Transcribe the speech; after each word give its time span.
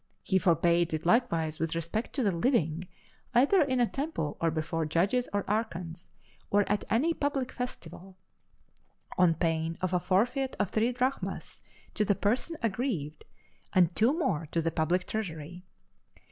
He 0.23 0.39
forbade 0.39 0.95
it 0.95 1.05
likewise 1.05 1.59
with 1.59 1.75
respect 1.75 2.13
to 2.13 2.23
the 2.23 2.31
living, 2.31 2.87
either 3.35 3.61
in 3.61 3.79
a 3.79 3.85
temple 3.85 4.35
or 4.41 4.49
before 4.49 4.83
judges 4.83 5.27
or 5.31 5.47
archons, 5.47 6.09
or 6.49 6.67
at 6.67 6.83
any 6.89 7.13
public 7.13 7.51
festival 7.51 8.17
on 9.19 9.35
pain 9.35 9.77
of 9.79 9.93
a 9.93 9.99
forfeit 9.99 10.55
of 10.59 10.71
three 10.71 10.91
drachmas 10.91 11.61
to 11.93 12.03
the 12.03 12.15
person 12.15 12.57
aggrieved, 12.63 13.25
and 13.73 13.95
two 13.95 14.11
more 14.17 14.47
to 14.51 14.59
the 14.59 14.71
public 14.71 15.05
treasury. 15.05 15.61